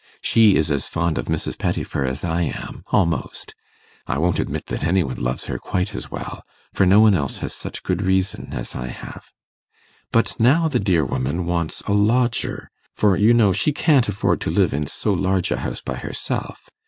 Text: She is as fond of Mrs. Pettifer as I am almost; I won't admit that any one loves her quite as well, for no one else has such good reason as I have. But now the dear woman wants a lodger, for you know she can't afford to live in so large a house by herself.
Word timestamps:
She 0.19 0.55
is 0.55 0.71
as 0.71 0.87
fond 0.87 1.19
of 1.19 1.27
Mrs. 1.27 1.59
Pettifer 1.59 2.03
as 2.05 2.23
I 2.23 2.41
am 2.41 2.83
almost; 2.87 3.53
I 4.07 4.17
won't 4.17 4.39
admit 4.39 4.65
that 4.65 4.83
any 4.83 5.03
one 5.03 5.21
loves 5.21 5.45
her 5.45 5.59
quite 5.59 5.93
as 5.93 6.09
well, 6.09 6.41
for 6.73 6.87
no 6.87 6.99
one 6.99 7.13
else 7.13 7.37
has 7.45 7.53
such 7.53 7.83
good 7.83 8.01
reason 8.01 8.49
as 8.51 8.73
I 8.73 8.87
have. 8.87 9.25
But 10.11 10.39
now 10.39 10.67
the 10.67 10.79
dear 10.79 11.05
woman 11.05 11.45
wants 11.45 11.81
a 11.81 11.91
lodger, 11.93 12.71
for 12.95 13.15
you 13.15 13.31
know 13.31 13.53
she 13.53 13.71
can't 13.73 14.09
afford 14.09 14.41
to 14.41 14.49
live 14.49 14.73
in 14.73 14.87
so 14.87 15.13
large 15.13 15.51
a 15.51 15.57
house 15.59 15.81
by 15.81 15.97
herself. 15.97 16.67